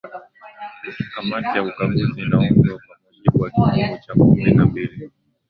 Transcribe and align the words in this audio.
kamati 1.13 1.55
ya 1.57 1.61
ukaguzi 1.69 2.19
inaundwa 2.21 2.73
kwa 2.85 2.95
mujibu 3.03 3.39
wa 3.41 3.49
kifungu 3.49 3.97
cha 4.01 4.13
kumi 4.13 4.51
na 4.53 4.65
mbili 4.65 5.11